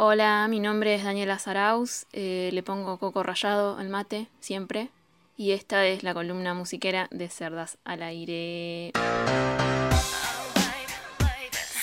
Hola, 0.00 0.46
mi 0.48 0.60
nombre 0.60 0.94
es 0.94 1.02
Daniela 1.02 1.40
Zaraus, 1.40 2.06
eh, 2.12 2.50
le 2.52 2.62
pongo 2.62 2.98
coco 2.98 3.24
rallado 3.24 3.78
al 3.78 3.88
mate, 3.88 4.28
siempre, 4.38 4.90
y 5.36 5.50
esta 5.50 5.86
es 5.86 6.04
la 6.04 6.14
columna 6.14 6.54
musiquera 6.54 7.08
de 7.10 7.28
Cerdas 7.28 7.78
al 7.84 8.04
Aire. 8.04 8.92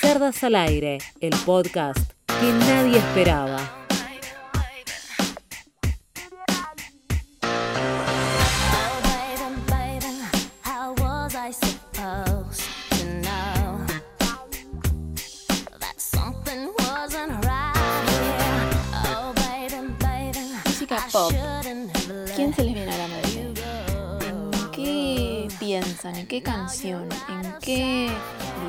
Cerdas 0.00 0.42
al 0.44 0.54
Aire, 0.54 0.96
el 1.20 1.34
podcast 1.44 2.10
que 2.40 2.52
nadie 2.52 2.96
esperaba. 2.96 3.85
¿En 26.26 26.30
qué 26.30 26.42
canción? 26.42 27.08
¿En 27.28 27.54
qué 27.60 28.10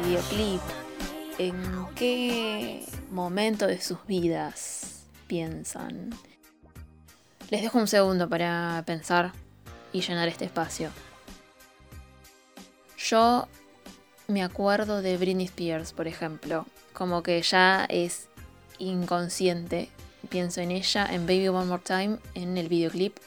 videoclip? 0.04 0.62
¿En 1.40 1.88
qué 1.96 2.86
momento 3.10 3.66
de 3.66 3.82
sus 3.82 4.06
vidas 4.06 5.06
piensan? 5.26 6.12
Les 7.50 7.64
dejo 7.64 7.80
un 7.80 7.88
segundo 7.88 8.30
para 8.30 8.84
pensar 8.86 9.32
y 9.92 10.02
llenar 10.02 10.28
este 10.28 10.46
espacio. 10.46 10.92
Yo 12.96 13.48
me 14.28 14.44
acuerdo 14.44 15.02
de 15.02 15.18
Britney 15.18 15.46
Spears, 15.46 15.94
por 15.94 16.08
ejemplo, 16.08 16.68
como 16.94 17.24
que 17.24 17.42
ya 17.42 17.86
es 17.86 18.28
inconsciente. 18.78 19.90
Pienso 20.30 20.62
en 20.62 20.70
ella, 20.70 21.08
en 21.10 21.26
Baby 21.26 21.48
One 21.48 21.66
More 21.66 21.82
Time, 21.84 22.20
en 22.36 22.56
el 22.56 22.70
videoclip 22.70 23.18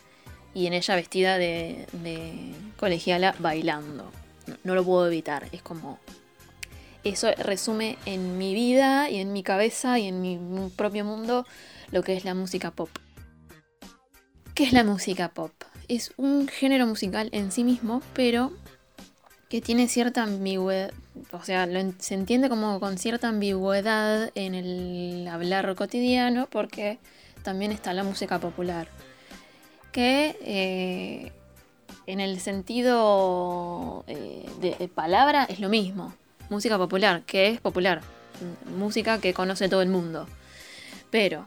y 0.55 0.67
en 0.67 0.73
ella 0.73 0.95
vestida 0.95 1.39
de, 1.39 1.87
colegiala 2.77 3.35
bailando. 3.39 4.11
No, 4.65 4.75
lo 4.75 4.85
puedo 4.85 5.07
evitar, 5.07 5.49
es 5.53 5.63
como 5.63 5.99
eso 7.05 7.31
resume 7.39 7.97
en 8.05 8.37
mi 8.37 8.53
vida 8.53 9.09
y 9.09 9.17
en 9.17 9.33
mi 9.33 9.43
cabeza 9.43 9.99
y 9.99 10.07
en 10.07 10.21
mi 10.21 10.39
propio 10.77 11.05
mundo 11.05 11.47
lo 11.93 12.03
que 12.03 12.15
es 12.15 12.25
la 12.25 12.35
música 12.35 12.71
pop. 12.71 12.91
¿Qué 14.55 14.65
es 14.65 14.73
la 14.73 14.85
música 14.85 15.29
pop? 15.29 15.53
Es 15.89 16.13
un 16.17 16.47
género 16.49 16.87
musical 16.87 17.31
en 17.33 17.53
sí 17.53 17.65
mismo, 17.65 18.03
pero 18.13 18.53
que 19.49 19.61
tiene 19.61 19.89
cierta 19.89 20.23
ambigüedad, 20.23 20.93
o 21.33 21.43
sea, 21.43 21.69
se 21.99 22.15
entiende 22.15 22.49
como 22.49 22.79
con 22.79 22.99
cierta 22.99 23.29
ambigüedad 23.29 24.31
en 24.35 24.55
el 24.55 25.27
hablar 25.27 25.75
cotidiano, 25.75 26.47
porque 26.51 26.99
también 27.43 27.73
está 27.73 27.93
la 27.93 28.05
música 28.05 28.39
popular, 28.39 28.89
que 29.93 30.37
eh, 30.43 31.33
en 32.07 32.21
el 32.21 32.41
sentido 32.41 34.05
eh, 34.07 34.49
de, 34.61 34.89
palabra 34.89 35.45
es 35.45 35.61
lo 35.61 35.69
mismo. 35.69 36.15
Música 36.49 36.79
popular, 36.79 37.23
que 37.23 37.49
es 37.49 37.61
popular, 37.61 38.01
música 38.77 39.21
que 39.21 39.33
conoce 39.33 39.69
todo 39.69 39.83
el 39.83 39.89
mundo. 39.89 40.27
Pero 41.11 41.47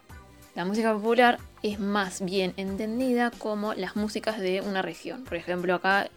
la 0.55 0.65
música 0.65 0.93
popular 0.93 1.39
es 1.61 1.79
más 1.79 2.23
bien 2.23 2.53
entendida 2.57 3.31
como 3.31 3.73
las 3.73 3.95
músicas 3.95 4.39
de 4.39 4.61
una 4.61 4.81
región. 4.81 5.23
Por 5.25 5.35
ejemplo, 5.35 5.75
acá 5.75 6.09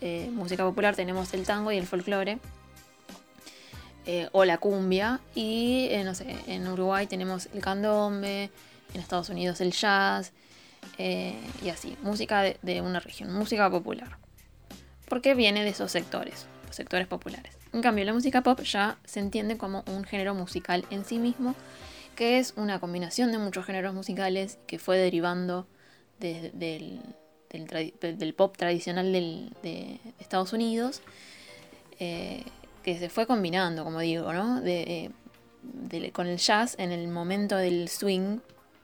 eh, 0.00 0.28
música 0.32 0.64
popular 0.64 0.96
tenemos 0.96 1.32
el 1.34 1.44
tango 1.44 1.70
y 1.70 1.76
el 1.76 1.86
folclore. 1.86 2.38
eh, 4.06 4.28
o 4.32 4.44
la 4.44 4.58
cumbia. 4.58 5.20
Y 5.34 5.90
no 6.04 6.14
sé, 6.14 6.36
en 6.46 6.66
Uruguay 6.66 7.06
tenemos 7.06 7.48
el 7.54 7.60
candombe. 7.60 8.50
En 8.92 9.00
Estados 9.00 9.28
Unidos 9.28 9.60
el 9.60 9.72
jazz. 9.72 10.32
Eh, 10.98 11.34
y 11.64 11.68
así. 11.70 11.96
Música 12.02 12.42
de, 12.42 12.56
de 12.62 12.80
una 12.80 13.00
región. 13.00 13.32
Música 13.32 13.70
popular. 13.70 14.18
Porque 15.08 15.34
viene 15.34 15.62
de 15.64 15.70
esos 15.70 15.92
sectores. 15.92 16.46
Los 16.66 16.76
sectores 16.76 17.06
populares. 17.06 17.52
En 17.72 17.82
cambio, 17.82 18.04
la 18.04 18.12
música 18.12 18.42
pop 18.42 18.60
ya 18.62 18.98
se 19.04 19.20
entiende 19.20 19.56
como 19.58 19.84
un 19.86 20.04
género 20.04 20.34
musical 20.34 20.84
en 20.90 21.04
sí 21.04 21.18
mismo. 21.18 21.54
Que 22.16 22.38
es 22.38 22.54
una 22.56 22.78
combinación 22.78 23.32
de 23.32 23.38
muchos 23.38 23.66
géneros 23.66 23.92
musicales 23.94 24.58
que 24.68 24.78
fue 24.78 24.96
derivando 24.98 25.66
de- 26.20 26.52
del, 26.54 27.00
del, 27.50 27.66
tradi- 27.66 27.92
del 27.98 28.34
pop 28.34 28.56
tradicional 28.56 29.12
del- 29.12 29.50
de 29.64 29.98
Estados 30.20 30.52
Unidos, 30.52 31.02
eh, 31.98 32.44
que 32.84 32.98
se 32.98 33.08
fue 33.08 33.26
combinando, 33.26 33.82
como 33.82 33.98
digo, 34.00 34.32
¿no? 34.32 34.60
De, 34.60 34.82
eh, 34.82 35.10
de- 35.62 36.12
con 36.12 36.28
el 36.28 36.38
jazz 36.38 36.76
en 36.78 36.92
el 36.92 37.08
momento 37.08 37.56
del 37.56 37.88
swing, 37.88 38.38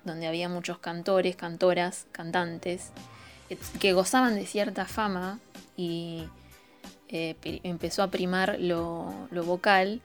donde 0.05 0.27
había 0.27 0.49
muchos 0.49 0.78
cantores, 0.78 1.37
cantoras, 1.37 2.06
cantantes, 2.12 2.93
que, 3.81 3.93
gozaban 3.93 4.34
de 4.34 4.47
cierta 4.47 4.87
fama 4.87 5.41
y 5.77 6.25
eh, 7.09 7.37
empezó 7.65 8.03
a 8.03 8.10
primar 8.10 8.59
lo, 8.60 9.12
lo 9.31 9.44
vocal, 9.44 10.00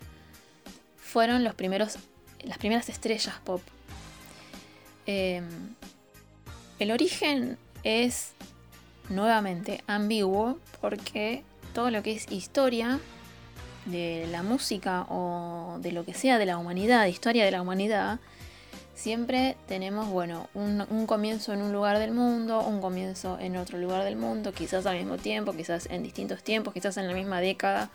fueron 0.97 1.43
los 1.43 1.53
primeros, 1.53 1.97
las 2.43 2.57
primeras 2.57 2.89
estrellas 2.89 3.35
pop. 3.43 3.61
Eh, 5.07 5.41
el 6.79 6.91
origen 6.91 7.57
es 7.83 8.33
nuevamente 9.09 9.83
ambiguo 9.87 10.57
porque 10.81 11.43
todo 11.73 11.91
lo 11.91 12.01
que 12.01 12.13
es 12.13 12.31
historia 12.31 12.99
de 13.85 14.27
la 14.31 14.41
música 14.41 15.05
o 15.09 15.77
de 15.79 15.91
lo 15.91 16.05
que 16.05 16.13
sea 16.13 16.37
de 16.39 16.47
la 16.47 16.57
humanidad, 16.57 17.05
historia 17.05 17.45
de 17.45 17.51
la 17.51 17.61
humanidad, 17.61 18.19
siempre 18.95 19.57
tenemos, 19.67 20.07
bueno, 20.09 20.49
un, 20.53 21.05
comienzo 21.05 21.53
en 21.53 21.61
un 21.61 21.71
lugar 21.73 21.99
del 21.99 22.11
mundo, 22.11 22.61
un 22.61 22.81
comienzo 22.81 23.37
en 23.39 23.57
otro 23.57 23.77
lugar 23.77 24.03
del 24.03 24.15
mundo, 24.15 24.53
quizás 24.53 24.85
al 24.85 24.97
mismo 24.97 25.17
tiempo, 25.17 25.53
quizás 25.53 25.87
en 25.91 26.01
distintos 26.01 26.43
tiempos, 26.43 26.73
quizás 26.73 26.97
en 26.97 27.07
la 27.07 27.13
misma 27.13 27.41
década, 27.41 27.89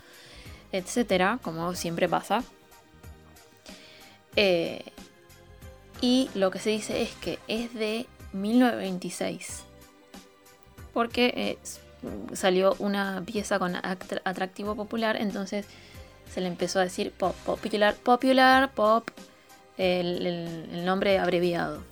etcétera, 0.73 1.39
como 1.43 1.75
siempre 1.75 2.09
pasa. 2.09 2.45
Eh, 4.37 4.85
y 6.01 6.31
lo 6.35 6.51
que 6.51 6.59
se 6.61 6.71
dice 6.71 7.03
es 7.03 7.11
que 7.15 7.39
es 7.49 7.75
de 7.75 8.07
1926. 8.33 9.65
Porque 10.93 11.33
eh, 11.37 11.59
salió 12.35 12.75
una 12.79 13.23
pieza 13.27 13.59
con 13.59 13.75
act- 13.75 14.21
atractivo 14.25 14.75
popular, 14.75 15.17
entonces 15.17 15.67
se 16.33 16.41
le 16.41 16.47
empezó 16.49 16.79
a 16.79 16.83
decir 16.83 17.11
pop, 17.13 17.35
popular, 17.45 17.95
popular, 17.97 18.71
pop, 18.73 19.09
el, 19.81 20.85
nombre 20.85 21.19
abreviado. 21.19 21.83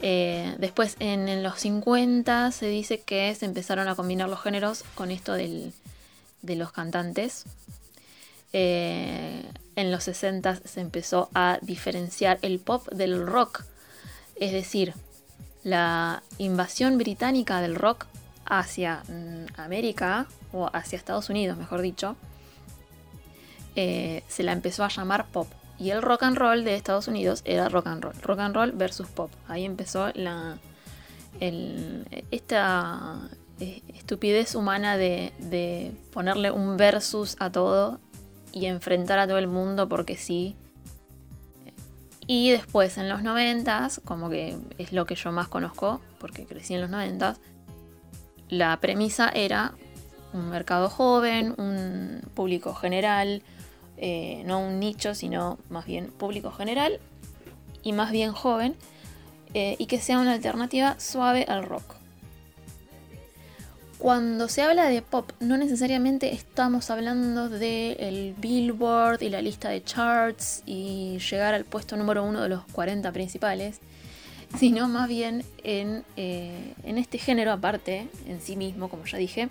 Eh, 0.00 0.54
después 0.58 0.96
en, 1.00 1.28
en 1.28 1.42
los 1.42 1.58
50 1.60 2.52
se 2.52 2.66
dice 2.68 3.00
que 3.00 3.34
se 3.34 3.46
empezaron 3.46 3.88
a 3.88 3.94
combinar 3.96 4.28
los 4.28 4.40
géneros 4.42 4.84
con 4.94 5.10
esto 5.10 5.32
del- 5.32 5.72
de 6.42 6.54
los 6.56 6.70
cantantes. 6.70 7.44
Eh, 8.52 9.42
en 9.76 9.90
los 9.90 10.04
60 10.04 10.56
se 10.64 10.80
empezó 10.80 11.28
a 11.34 11.58
diferenciar 11.62 12.38
el 12.42 12.58
pop 12.60 12.86
del 12.88 13.26
rock. 13.26 13.64
Es 14.36 14.52
decir, 14.52 14.94
la 15.64 16.22
invasión 16.38 16.96
británica 16.98 17.60
del 17.60 17.74
rock 17.74 18.06
hacia 18.46 19.02
mm, 19.08 19.60
América, 19.60 20.26
o 20.52 20.70
hacia 20.72 20.96
Estados 20.96 21.28
Unidos, 21.28 21.58
mejor 21.58 21.82
dicho, 21.82 22.16
eh, 23.76 24.22
se 24.28 24.42
la 24.42 24.52
empezó 24.52 24.84
a 24.84 24.88
llamar 24.88 25.26
pop. 25.26 25.48
Y 25.78 25.90
el 25.90 26.02
rock 26.02 26.24
and 26.24 26.36
roll 26.36 26.64
de 26.64 26.74
Estados 26.74 27.08
Unidos 27.08 27.42
era 27.44 27.68
rock 27.68 27.86
and 27.86 28.02
roll. 28.02 28.14
Rock 28.22 28.40
and 28.40 28.54
roll 28.54 28.72
versus 28.72 29.06
pop. 29.06 29.30
Ahí 29.46 29.64
empezó 29.64 30.10
la, 30.14 30.58
esta 32.30 33.28
eh, 33.60 33.82
estupidez 33.94 34.54
humana 34.54 34.96
de, 34.96 35.32
de 35.38 35.92
ponerle 36.12 36.50
un 36.50 36.76
versus 36.76 37.36
a 37.38 37.50
todo 37.50 38.00
y 38.52 38.66
enfrentar 38.66 39.18
a 39.18 39.26
todo 39.26 39.38
el 39.38 39.46
mundo 39.46 39.88
porque 39.88 40.16
sí. 40.16 40.56
Y 42.26 42.50
después 42.50 42.98
en 42.98 43.08
los 43.08 43.22
noventas, 43.22 44.00
como 44.04 44.28
que 44.28 44.58
es 44.76 44.92
lo 44.92 45.06
que 45.06 45.14
yo 45.14 45.32
más 45.32 45.48
conozco, 45.48 46.00
porque 46.18 46.44
crecí 46.44 46.74
en 46.74 46.82
los 46.82 46.90
noventas, 46.90 47.40
la 48.48 48.78
premisa 48.80 49.30
era 49.30 49.74
un 50.32 50.50
mercado 50.50 50.90
joven, 50.90 51.54
un 51.56 52.20
público 52.34 52.74
general, 52.74 53.42
eh, 53.98 54.42
no 54.46 54.60
un 54.60 54.78
nicho, 54.78 55.14
sino 55.14 55.58
más 55.68 55.86
bien 55.86 56.06
público 56.06 56.50
general 56.50 57.00
y 57.82 57.92
más 57.92 58.12
bien 58.12 58.32
joven, 58.32 58.76
eh, 59.54 59.76
y 59.78 59.86
que 59.86 60.00
sea 60.00 60.18
una 60.18 60.32
alternativa 60.32 60.98
suave 61.00 61.44
al 61.48 61.64
rock. 61.64 61.98
Cuando 63.98 64.48
se 64.48 64.62
habla 64.62 64.88
de 64.88 65.02
pop, 65.02 65.32
no 65.40 65.56
necesariamente 65.56 66.32
estamos 66.32 66.88
hablando 66.90 67.48
del 67.48 68.34
Billboard 68.38 69.22
y 69.22 69.28
la 69.28 69.42
lista 69.42 69.70
de 69.70 69.82
charts 69.82 70.62
y 70.66 71.18
llegar 71.18 71.52
al 71.54 71.64
puesto 71.64 71.96
número 71.96 72.22
uno 72.22 72.40
de 72.42 72.48
los 72.48 72.64
40 72.66 73.10
principales, 73.10 73.80
sino 74.56 74.88
más 74.88 75.08
bien 75.08 75.44
en, 75.64 76.04
eh, 76.16 76.74
en 76.84 76.98
este 76.98 77.18
género 77.18 77.50
aparte, 77.50 78.08
en 78.28 78.40
sí 78.40 78.54
mismo, 78.54 78.88
como 78.88 79.04
ya 79.04 79.18
dije, 79.18 79.48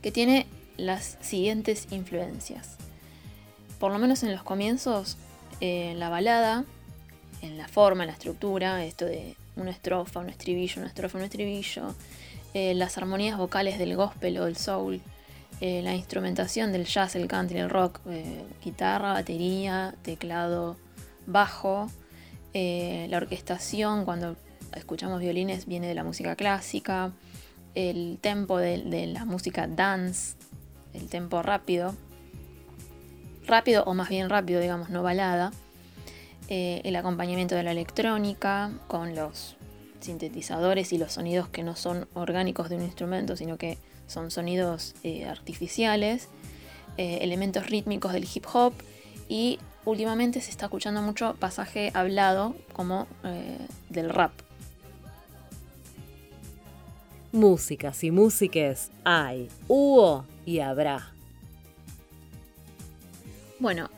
que 0.00 0.12
tiene 0.12 0.46
las 0.76 1.18
siguientes 1.20 1.88
influencias. 1.90 2.76
Por 3.78 3.92
lo 3.92 3.98
menos 3.98 4.22
en 4.22 4.32
los 4.32 4.42
comienzos, 4.42 5.16
eh, 5.60 5.94
la 5.96 6.08
balada 6.08 6.64
en 7.42 7.58
la 7.58 7.68
forma, 7.68 8.04
en 8.04 8.08
la 8.08 8.14
estructura, 8.14 8.84
esto 8.84 9.04
de 9.04 9.36
una 9.56 9.70
estrofa, 9.70 10.20
un 10.20 10.28
estribillo, 10.28 10.80
una 10.80 10.88
estrofa, 10.88 11.18
un 11.18 11.24
estribillo, 11.24 11.94
eh, 12.54 12.74
las 12.74 12.96
armonías 12.98 13.38
vocales 13.38 13.78
del 13.78 13.96
gospel 13.96 14.38
o 14.38 14.44
del 14.46 14.56
soul, 14.56 15.00
eh, 15.60 15.82
la 15.82 15.94
instrumentación 15.94 16.72
del 16.72 16.86
jazz, 16.86 17.16
el 17.16 17.28
country, 17.28 17.58
el 17.58 17.70
rock, 17.70 18.00
eh, 18.08 18.44
guitarra, 18.64 19.12
batería, 19.12 19.94
teclado, 20.02 20.76
bajo, 21.26 21.90
la 22.54 23.18
orquestación 23.18 24.04
cuando 24.04 24.34
escuchamos 24.74 25.20
violines 25.20 25.66
viene 25.66 25.86
de 25.86 25.94
la 25.94 26.02
música 26.02 26.34
clásica, 26.34 27.12
el 27.76 28.18
tempo 28.20 28.58
de 28.58 29.06
la 29.06 29.24
música 29.24 29.68
dance, 29.68 30.34
el 30.92 31.08
tempo 31.08 31.40
rápido, 31.40 31.94
rápido 33.48 33.82
o 33.84 33.94
más 33.94 34.08
bien 34.08 34.30
rápido, 34.30 34.60
digamos, 34.60 34.90
no 34.90 35.02
balada. 35.02 35.50
Eh, 36.48 36.80
el 36.84 36.96
acompañamiento 36.96 37.54
de 37.56 37.62
la 37.62 37.72
electrónica 37.72 38.70
con 38.86 39.14
los 39.14 39.56
sintetizadores 40.00 40.92
y 40.92 40.98
los 40.98 41.12
sonidos 41.12 41.48
que 41.48 41.62
no 41.62 41.76
son 41.76 42.08
orgánicos 42.14 42.70
de 42.70 42.76
un 42.76 42.82
instrumento, 42.82 43.36
sino 43.36 43.58
que 43.58 43.76
son 44.06 44.30
sonidos 44.30 44.94
eh, 45.02 45.26
artificiales, 45.26 46.28
eh, 46.96 47.18
elementos 47.20 47.66
rítmicos 47.66 48.12
del 48.12 48.26
hip 48.32 48.46
hop 48.50 48.72
y 49.28 49.58
últimamente 49.84 50.40
se 50.40 50.50
está 50.50 50.66
escuchando 50.66 51.02
mucho 51.02 51.34
pasaje 51.38 51.90
hablado 51.92 52.54
como 52.72 53.06
del 53.90 54.08
rap. 54.08 54.32
Músicas 57.32 58.04
y 58.04 58.10
músiques 58.10 58.90
hay, 59.04 59.50
hubo 59.68 60.24
y 60.46 60.60
habrá. 60.60 61.17
Bueno, 63.60 63.90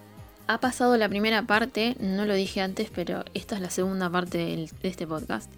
ha 0.46 0.58
pasado 0.58 0.96
la 0.96 1.08
primera 1.08 1.42
parte, 1.42 1.94
no 2.00 2.24
lo 2.24 2.34
dije 2.34 2.62
antes, 2.62 2.90
pero 2.94 3.24
esta 3.34 3.56
es 3.56 3.60
la 3.60 3.70
segunda 3.70 4.08
parte 4.08 4.38
de 4.38 4.70
este 4.82 5.06
podcast. 5.06 5.50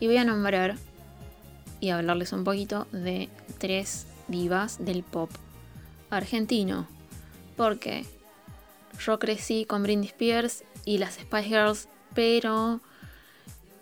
Y 0.00 0.06
voy 0.06 0.16
a 0.16 0.24
nombrar 0.24 0.76
y 1.80 1.90
hablarles 1.90 2.32
un 2.32 2.44
poquito 2.44 2.86
de 2.92 3.28
tres 3.58 4.06
divas 4.28 4.84
del 4.84 5.02
pop 5.02 5.30
argentino. 6.08 6.86
Porque 7.56 8.06
yo 9.04 9.18
crecí 9.18 9.64
con 9.66 9.82
Britney 9.82 10.08
Spears 10.08 10.64
y 10.84 10.98
las 10.98 11.14
Spice 11.14 11.48
Girls, 11.48 11.88
pero 12.14 12.80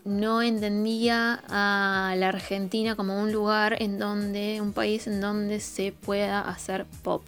no 0.04 0.42
entendía 0.42 1.42
a 1.48 2.14
la 2.16 2.28
Argentina 2.28 2.96
como 2.96 3.20
un 3.20 3.32
lugar 3.32 3.80
en 3.80 3.98
donde, 3.98 4.60
un 4.60 4.72
país 4.72 5.06
en 5.06 5.20
donde 5.20 5.60
se 5.60 5.92
pueda 5.92 6.40
hacer 6.40 6.86
pop. 7.02 7.22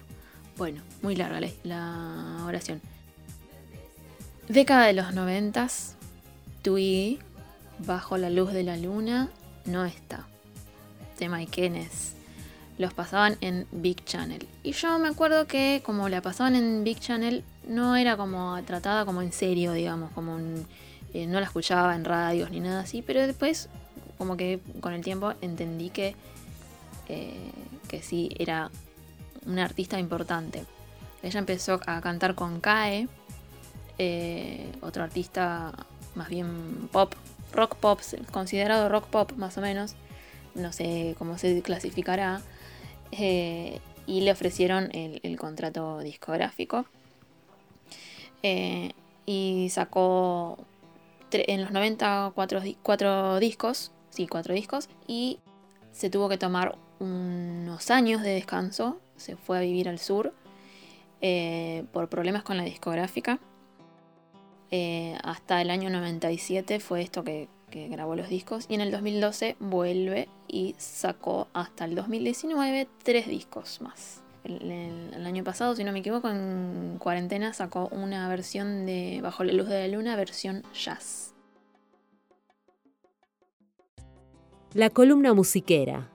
Bueno, 0.56 0.82
muy 1.06 1.14
larga 1.14 1.38
la, 1.62 2.42
oración. 2.48 2.80
Década 4.48 4.86
de 4.86 4.92
los 4.92 5.14
noventas, 5.14 5.94
Twiggy, 6.62 7.20
Bajo 7.78 8.16
la 8.16 8.28
luz 8.28 8.52
de 8.52 8.64
la 8.64 8.76
luna, 8.76 9.28
no 9.66 9.84
está. 9.84 10.26
Tema 11.16 11.40
Ikenes. 11.42 12.14
Los 12.76 12.92
pasaban 12.92 13.36
en 13.40 13.68
Big 13.70 14.04
Channel. 14.04 14.48
Y 14.64 14.72
yo 14.72 14.98
me 14.98 15.06
acuerdo 15.06 15.46
que 15.46 15.80
como 15.86 16.08
la 16.08 16.22
pasaban 16.22 16.56
en 16.56 16.82
Big 16.82 16.98
Channel, 16.98 17.44
no 17.68 17.94
era 17.94 18.16
como 18.16 18.60
tratada 18.64 19.04
como 19.04 19.22
en 19.22 19.30
serio, 19.30 19.74
digamos, 19.74 20.10
como 20.10 20.38
eh, 21.14 21.28
no 21.28 21.38
la 21.38 21.46
escuchaba 21.46 21.94
en 21.94 22.04
radios 22.04 22.50
ni 22.50 22.58
nada 22.58 22.80
así, 22.80 23.00
pero 23.00 23.24
después 23.24 23.68
como 24.18 24.36
que 24.36 24.58
con 24.80 24.92
el 24.92 25.04
tiempo 25.04 25.34
entendí 25.40 25.90
que, 25.90 26.16
eh, 27.08 27.52
que 27.86 28.02
sí 28.02 28.30
era 28.40 28.72
una 29.46 29.64
artista 29.64 30.00
importante. 30.00 30.64
Ella 31.26 31.40
empezó 31.40 31.80
a 31.86 32.00
cantar 32.00 32.36
con 32.36 32.60
Kae, 32.60 33.08
eh, 33.98 34.70
otro 34.80 35.02
artista 35.02 35.72
más 36.14 36.28
bien 36.28 36.88
pop, 36.92 37.14
rock 37.52 37.74
pop, 37.74 37.98
considerado 38.30 38.88
rock 38.88 39.06
pop 39.06 39.32
más 39.32 39.58
o 39.58 39.60
menos, 39.60 39.96
no 40.54 40.72
sé 40.72 41.16
cómo 41.18 41.36
se 41.36 41.62
clasificará, 41.62 42.42
eh, 43.10 43.80
y 44.06 44.20
le 44.20 44.30
ofrecieron 44.30 44.88
el, 44.92 45.36
contrato 45.36 45.98
discográfico. 45.98 46.86
Eh, 48.44 48.92
y 49.26 49.66
sacó 49.70 50.58
en 51.32 51.60
los 51.60 51.72
90 51.72 52.34
cuatro, 52.36 53.40
discos, 53.40 53.90
sí, 54.10 54.28
cuatro 54.28 54.54
discos, 54.54 54.88
y 55.08 55.40
se 55.90 56.08
tuvo 56.08 56.28
que 56.28 56.38
tomar 56.38 56.78
unos 57.00 57.90
años 57.90 58.22
de 58.22 58.30
descanso 58.30 59.00
se 59.16 59.34
fue 59.34 59.58
a 59.58 59.60
vivir 59.62 59.88
al 59.88 59.98
sur 59.98 60.32
eh, 61.20 61.84
por 61.92 62.08
problemas 62.08 62.42
con 62.42 62.56
la 62.56 62.64
discográfica. 62.64 63.38
Eh, 64.70 65.16
hasta 65.22 65.62
el 65.62 65.70
año 65.70 65.90
97 65.90 66.80
fue 66.80 67.02
esto 67.02 67.24
que, 67.24 67.48
grabó 67.90 68.16
los 68.16 68.30
discos 68.30 68.64
y 68.70 68.74
en 68.74 68.80
el 68.80 68.90
2012 68.90 69.56
vuelve 69.60 70.30
y 70.48 70.74
sacó 70.78 71.48
hasta 71.52 71.84
el 71.84 71.94
2019 71.94 72.88
tres 73.02 73.28
discos 73.28 73.82
más. 73.82 74.22
El, 74.44 75.26
año 75.26 75.44
pasado, 75.44 75.76
si 75.76 75.84
no 75.84 75.92
me 75.92 75.98
equivoco, 75.98 76.30
en 76.30 76.96
cuarentena 76.98 77.52
sacó 77.52 77.88
una 77.88 78.26
versión 78.30 78.86
de 78.86 79.20
Bajo 79.22 79.44
la 79.44 79.52
luz 79.52 79.68
de 79.68 79.86
la 79.86 79.94
luna, 79.94 80.16
versión 80.16 80.62
jazz. 80.72 81.34
La 84.72 84.88
columna 84.88 85.34
musiquera 85.34 86.08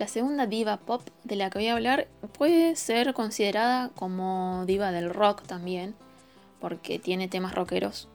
la 0.00 0.08
segunda 0.08 0.46
diva 0.46 0.78
pop 0.78 1.02
de 1.24 1.36
la 1.36 1.50
que 1.50 1.58
voy 1.58 1.68
a 1.68 1.74
hablar 1.74 2.08
puede 2.38 2.74
ser 2.74 3.12
considerada 3.12 3.90
como 3.90 4.64
diva 4.66 4.92
del 4.92 5.10
rock 5.10 5.42
también, 5.42 5.94
porque 6.58 6.98
tiene 6.98 7.28
temas 7.28 7.54
rockeros. 7.54 8.08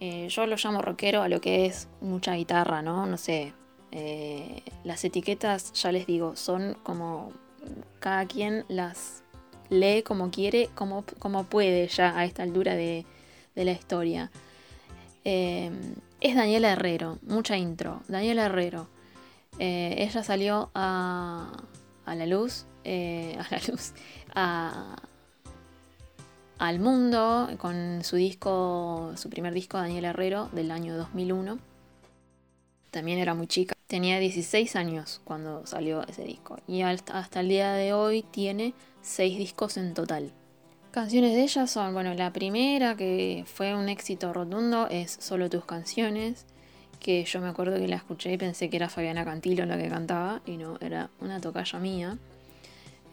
Eh, 0.00 0.28
yo 0.30 0.46
lo 0.46 0.56
llamo 0.56 0.80
rockero 0.80 1.20
a 1.20 1.28
lo 1.28 1.42
que 1.42 1.66
es 1.66 1.86
mucha 2.00 2.32
guitarra, 2.32 2.80
¿no? 2.80 3.04
No 3.04 3.18
sé. 3.18 3.52
Eh, 3.90 4.62
las 4.84 5.04
etiquetas, 5.04 5.74
ya 5.74 5.92
les 5.92 6.06
digo, 6.06 6.34
son 6.34 6.78
como 6.82 7.30
cada 8.00 8.24
quien 8.24 8.64
las 8.68 9.22
lee 9.68 10.02
como 10.02 10.30
quiere, 10.30 10.70
como, 10.74 11.04
como 11.18 11.44
puede 11.44 11.88
ya 11.88 12.18
a 12.18 12.24
esta 12.24 12.42
altura 12.42 12.74
de, 12.74 13.04
la 13.54 13.72
historia. 13.72 14.30
Eh, 15.26 15.70
es 16.22 16.34
Daniela 16.34 16.72
Herrero, 16.72 17.18
mucha 17.20 17.58
intro. 17.58 18.00
Daniela 18.08 18.46
Herrero. 18.46 18.88
Eh, 19.58 19.94
ella 19.98 20.22
salió 20.22 20.70
a, 20.74 21.52
la 22.06 22.26
luz, 22.26 22.66
eh, 22.84 23.38
a 23.38 23.54
la 23.54 23.60
luz, 23.68 23.92
al 26.58 26.78
mundo 26.78 27.50
con 27.58 28.02
su 28.04 28.16
disco, 28.16 29.12
su 29.16 29.28
primer 29.30 29.52
disco, 29.52 29.78
Daniel 29.78 30.06
Herrero, 30.06 30.48
del 30.52 30.70
año 30.70 30.96
2001. 30.96 31.58
También 32.90 33.18
era 33.18 33.34
muy 33.34 33.46
chica, 33.46 33.74
tenía 33.86 34.18
16 34.18 34.76
años 34.76 35.20
cuando 35.24 35.66
salió 35.66 36.06
ese 36.06 36.24
disco 36.24 36.58
y 36.66 36.82
hasta, 36.82 37.18
hasta 37.18 37.40
el 37.40 37.48
día 37.48 37.72
de 37.72 37.94
hoy 37.94 38.22
tiene 38.22 38.74
6 39.00 39.38
discos 39.38 39.76
en 39.76 39.94
total. 39.94 40.32
Canciones 40.92 41.34
de 41.34 41.42
ella 41.42 41.66
son, 41.66 41.94
bueno, 41.94 42.12
la 42.12 42.34
primera 42.34 42.96
que 42.96 43.44
fue 43.46 43.74
un 43.74 43.88
éxito 43.88 44.34
rotundo 44.34 44.88
es 44.90 45.16
Solo 45.20 45.48
tus 45.48 45.64
canciones, 45.64 46.44
que 47.02 47.24
yo 47.24 47.40
me 47.40 47.48
acuerdo 47.48 47.76
que 47.76 47.88
la 47.88 47.96
escuché 47.96 48.32
y 48.32 48.38
pensé 48.38 48.70
que 48.70 48.76
era 48.76 48.88
Fabiana 48.88 49.24
Cantilo 49.24 49.66
la 49.66 49.76
que 49.76 49.88
cantaba, 49.88 50.40
y 50.46 50.56
no, 50.56 50.78
era 50.80 51.10
una 51.20 51.40
tocaya 51.40 51.78
mía, 51.80 52.16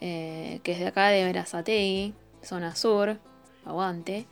eh, 0.00 0.60
que 0.62 0.72
es 0.72 0.78
de 0.78 0.86
acá 0.86 1.08
de 1.08 1.24
Verazategui, 1.24 2.14
zona 2.42 2.76
sur, 2.76 3.18
aguante. 3.66 4.26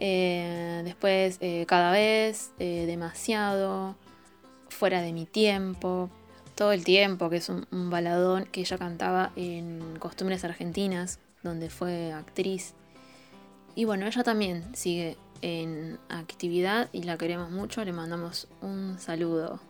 Eh, 0.00 0.82
después, 0.84 1.38
eh, 1.40 1.64
cada 1.66 1.90
vez, 1.90 2.52
demasiado, 2.58 3.96
fuera 4.68 5.02
de 5.02 5.12
mi 5.12 5.26
tiempo, 5.26 6.08
todo 6.54 6.72
el 6.72 6.84
tiempo, 6.84 7.28
que 7.30 7.38
es 7.38 7.48
un, 7.48 7.66
un 7.72 7.90
baladón 7.90 8.44
que 8.44 8.60
ella 8.60 8.78
cantaba 8.78 9.32
en 9.34 9.96
Costumbres 9.98 10.44
Argentinas, 10.44 11.18
donde 11.42 11.68
fue 11.68 12.12
actriz. 12.12 12.74
Y 13.74 13.84
bueno, 13.84 14.06
ella 14.06 14.22
también 14.22 14.64
sigue 14.74 15.16
en 15.42 15.98
actividad 16.08 16.88
y 16.92 17.02
la 17.02 17.16
queremos 17.16 17.50
mucho, 17.50 17.84
le 17.84 17.92
mandamos 17.92 18.48
un 18.60 18.98
saludo. 18.98 19.60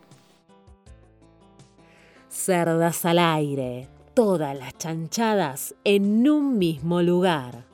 Cerdas 2.29 3.05
al 3.05 3.19
aire, 3.19 3.87
todas 4.13 4.57
las 4.57 4.77
chanchadas 4.77 5.75
en 5.83 6.29
un 6.29 6.57
mismo 6.57 7.01
lugar. 7.01 7.65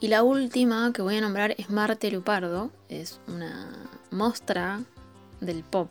Y 0.00 0.08
la 0.08 0.22
última 0.22 0.92
que 0.92 1.02
voy 1.02 1.16
a 1.16 1.20
nombrar 1.20 1.54
es 1.56 1.70
Marte 1.70 2.10
Lupardo, 2.10 2.70
es 2.88 3.20
una 3.26 3.88
mostra 4.10 4.82
del 5.40 5.64
pop. 5.64 5.88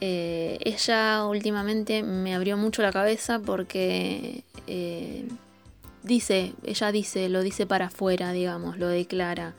Eh, 0.00 0.58
ella 0.60 1.24
últimamente 1.24 2.02
me 2.02 2.34
abrió 2.34 2.56
mucho 2.56 2.82
la 2.82 2.92
cabeza 2.92 3.38
porque 3.38 4.44
eh, 4.66 5.28
dice, 6.04 6.52
ella 6.62 6.92
dice, 6.92 7.28
lo 7.28 7.42
dice 7.42 7.66
para 7.66 7.86
afuera, 7.86 8.32
digamos, 8.32 8.78
lo 8.78 8.88
declara, 8.88 9.54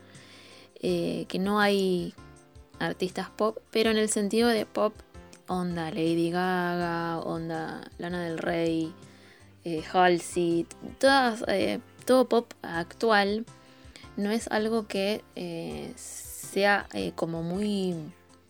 eh, 0.82 1.26
que 1.28 1.40
no 1.40 1.60
hay 1.60 2.14
artistas 2.80 3.30
pop, 3.30 3.58
pero 3.72 3.90
en 3.90 3.98
el 3.98 4.08
sentido 4.10 4.48
de 4.48 4.66
pop, 4.66 4.94
onda 5.48 5.90
Lady 5.90 6.30
Gaga, 6.30 7.20
onda 7.20 7.90
Lana 7.98 8.24
del 8.24 8.38
Rey, 8.38 8.94
eh, 9.64 9.84
Halsey, 9.92 10.68
eh, 11.48 11.80
todo 12.06 12.30
pop 12.30 12.54
actual, 12.62 13.46
no 14.16 14.30
es 14.30 14.48
algo 14.48 14.88
que 14.88 15.24
sea 15.98 16.88
como 17.16 17.42
muy, 17.42 17.96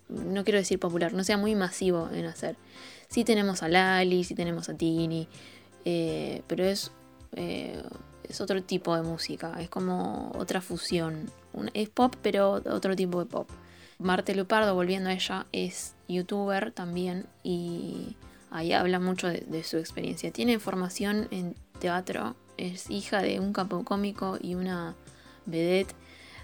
no 0.10 0.44
quiero 0.44 0.60
decir 0.60 0.80
popular, 0.80 1.14
no 1.14 1.24
sea 1.24 1.38
muy 1.38 1.56
masivo 1.56 2.10
en 2.14 2.26
hacer. 2.26 2.58
Sí 3.08 3.24
tenemos 3.24 3.64
a 3.64 3.70
Lali, 3.70 4.24
sí 4.26 4.36
tenemos 4.36 4.68
a 4.70 4.76
Tini, 4.76 5.28
pero 5.84 6.66
es, 6.66 6.92
es 7.36 8.42
otro 8.42 8.62
tipo 8.64 8.96
de 8.96 9.04
música, 9.04 9.56
es 9.60 9.70
como 9.70 10.32
otra 10.38 10.62
fusión. 10.62 11.30
es 11.74 11.90
pop, 11.90 12.16
pero 12.22 12.62
otro 12.66 12.96
tipo 12.96 13.20
de 13.20 13.26
pop. 13.26 13.50
Marte 13.98 14.36
Lupardo, 14.36 14.76
volviendo 14.76 15.10
a 15.10 15.14
ella, 15.14 15.46
es 15.52 15.96
youtuber 16.08 16.72
también 16.72 17.28
y 17.44 18.16
ahí 18.52 18.74
habla 18.74 19.00
mucho 19.00 19.28
de, 19.28 19.64
su 19.64 19.78
experiencia. 19.78 20.32
Tiene 20.32 20.60
formación 20.60 21.28
en 21.32 21.56
teatro, 21.80 22.36
es 22.58 22.90
hija 22.90 23.22
de 23.22 23.40
un 23.40 23.54
capo 23.54 23.84
cómico 23.84 24.38
y 24.42 24.56
una 24.56 24.96
vedette. 25.46 25.96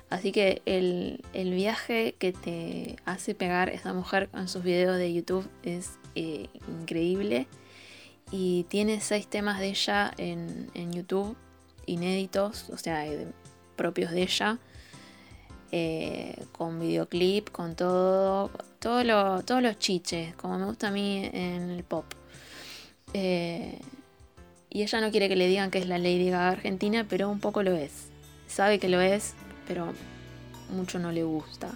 Así 0.10 0.32
que 0.32 0.62
el, 0.66 1.22
viaje 1.34 2.16
que 2.20 2.34
te 2.34 2.98
hace 3.06 3.34
pegar 3.34 3.70
esta 3.70 3.94
mujer 3.94 4.30
con 4.30 4.48
sus 4.48 4.64
videos 4.64 4.98
de 4.98 5.14
YouTube 5.14 5.48
es 5.64 5.98
eh, 6.16 6.50
increíble. 6.82 7.48
Y 8.32 8.64
tiene 8.70 9.02
seis 9.02 9.28
temas 9.28 9.60
de 9.60 9.70
ella 9.70 10.14
en, 10.18 10.94
YouTube, 10.94 11.36
inéditos, 11.86 12.70
o 12.70 12.78
sea, 12.78 13.06
eh, 13.06 13.28
propios 13.76 14.12
de 14.12 14.24
ella. 14.24 14.58
Eh, 15.74 16.46
con 16.52 16.82
videoclip, 16.82 17.50
con 17.50 17.76
todo, 17.76 18.52
todo 18.80 19.06
lo, 19.06 19.42
todos 19.44 19.62
los 19.62 19.80
chiches, 19.80 20.36
como 20.36 20.58
me 20.58 20.66
gusta 20.66 20.90
a 20.90 20.92
mí 20.92 21.30
en 21.32 21.70
el 21.70 21.84
pop. 21.86 22.06
y 23.14 24.82
ella 24.82 25.02
no 25.02 25.12
quiere 25.12 25.30
que 25.30 25.36
le 25.36 25.48
digan 25.48 25.72
que 25.72 25.80
es 25.80 25.88
la 25.88 25.98
Lady 25.98 26.30
Gaga 26.30 26.50
argentina, 26.50 27.06
pero 27.10 27.30
un 27.30 27.40
poco 27.40 27.64
lo 27.64 27.72
es 27.72 28.12
sabe 28.52 28.80
que 28.80 28.90
lo 28.90 29.00
es, 29.00 29.34
pero 29.68 29.94
mucho 30.70 31.00
no 31.00 31.12
le 31.12 31.24
gusta. 31.24 31.72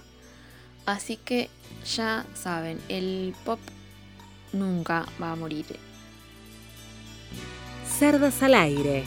Así 0.84 1.16
que 1.16 1.48
ya 1.84 2.24
saben, 2.34 2.78
el 2.88 3.34
pop 3.44 3.58
nunca 4.52 5.06
va 5.20 5.32
a 5.32 5.36
morir. 5.36 5.66
Cerdas 7.98 8.42
al 8.42 8.54
aire, 8.54 9.04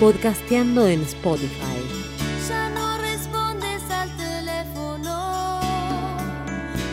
podcasteando 0.00 0.88
en 0.88 1.02
Spotify. 1.02 1.78
Ya 2.48 2.70
no 2.70 2.96
respondes 2.96 3.82
al 3.90 4.08
teléfono, 4.16 5.60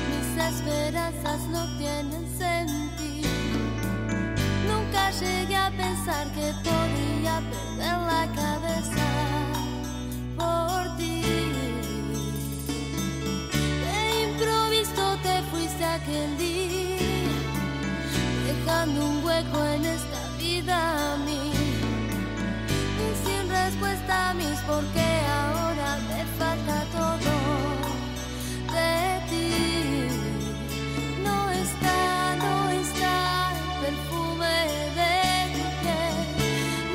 mis 0.10 0.44
esperanzas 0.44 1.48
no 1.48 1.78
tienen 1.78 2.28
sentido. 2.38 3.30
Nunca 4.68 5.12
llegué 5.12 5.56
a 5.56 5.72
pensar 5.72 6.28
que 6.34 6.52
podía 6.64 7.42
perder 7.50 7.98
la 7.98 8.28
cabeza. 8.36 9.12
aquel 15.84 16.38
día, 16.38 16.98
dejando 18.48 19.06
un 19.06 19.26
hueco 19.26 19.66
en 19.66 19.86
esta 19.86 20.11
vida 20.52 21.18
mí. 21.26 21.44
Y 23.06 23.08
sin 23.24 23.44
respuesta 23.50 24.30
a 24.30 24.34
mis 24.34 24.60
por 24.70 24.84
qué 24.96 25.12
ahora 25.42 25.90
me 26.10 26.22
falta 26.40 26.78
todo 26.98 27.34
de 28.76 28.94
ti. 29.30 29.50
No 31.28 31.38
está, 31.64 32.00
no 32.46 32.56
está 32.82 33.16
el 33.60 33.70
perfume 33.86 34.58
de 35.00 35.16
tu 35.56 35.66
piel, 35.82 36.18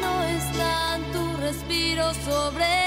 no 0.04 0.12
está 0.38 0.98
tu 1.12 1.22
respiro 1.46 2.04
sobre 2.28 2.86